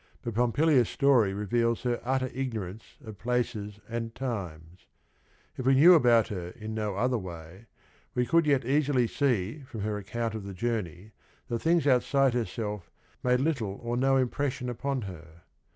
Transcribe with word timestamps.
But 0.23 0.33
Po 0.33 0.47
mpilia's 0.51 0.89
story 0.89 1.31
reveals 1.31 1.83
her 1.83 2.01
utter 2.03 2.31
ignorance 2.33 2.97
of^places 3.05 3.79
and 3.87 4.15
times. 4.15 4.87
If 5.57 5.67
we 5.67 5.75
knew 5.75 5.93
about 5.93 6.29
her 6.29 6.47
in 6.47 6.73
no 6.73 6.95
other 6.95 7.19
way, 7.19 7.67
we 8.15 8.25
could 8.25 8.47
yet 8.47 8.65
easily 8.65 9.05
see 9.05 9.61
from 9.61 9.81
her 9.81 9.99
account 9.99 10.33
of 10.33 10.43
the 10.43 10.55
journey, 10.55 11.11
that 11.49 11.59
things 11.59 11.85
outside 11.85 12.33
herself 12.33 12.89
made 13.21 13.41
little 13.41 13.79
or 13.83 13.95
no 13.95 14.17
impression 14.17 14.69
upon 14.69 15.03
her. 15.03 15.43